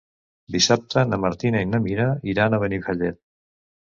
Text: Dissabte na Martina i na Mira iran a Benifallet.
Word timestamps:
Dissabte 0.53 1.01
na 1.09 1.19
Martina 1.25 1.61
i 1.65 1.69
na 1.73 1.81
Mira 1.83 2.07
iran 2.33 2.57
a 2.57 2.61
Benifallet. 2.63 3.21